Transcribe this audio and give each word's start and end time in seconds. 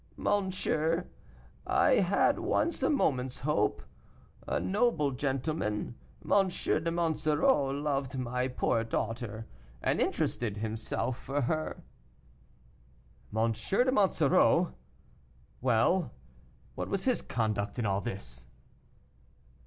"Monsieur, 0.17 1.05
I 1.67 1.91
had 1.99 2.39
once 2.39 2.81
a 2.81 2.89
moment's 2.89 3.41
hope. 3.41 3.83
A 4.47 4.59
noble 4.59 5.11
gentleman, 5.11 5.93
M. 6.25 6.47
de 6.47 6.89
Monsoreau, 6.91 7.65
loved 7.69 8.17
my 8.17 8.47
poor 8.47 8.83
daughter, 8.83 9.45
and 9.79 10.01
interested 10.01 10.57
himself 10.57 11.19
for 11.19 11.41
her." 11.41 11.83
"M. 13.31 13.51
de 13.51 13.91
Monsoreau! 13.91 14.73
Well, 15.61 16.11
what 16.73 16.89
was 16.89 17.03
his 17.03 17.21
conduct 17.21 17.77
in 17.77 17.85
all 17.85 18.01
this!" 18.01 18.47